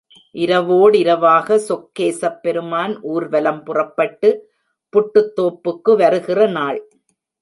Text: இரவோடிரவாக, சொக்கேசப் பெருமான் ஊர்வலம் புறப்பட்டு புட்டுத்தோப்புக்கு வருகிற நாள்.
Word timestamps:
இரவோடிரவாக, 0.35 1.57
சொக்கேசப் 1.67 2.39
பெருமான் 2.41 3.01
ஊர்வலம் 3.01 3.63
புறப்பட்டு 3.63 4.31
புட்டுத்தோப்புக்கு 4.93 5.95
வருகிற 5.95 6.47
நாள். 6.47 6.79